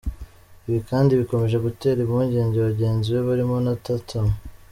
[0.67, 4.27] Ibi kandi bikomeje gutera impungenge bagenzi be barimo na Tatum.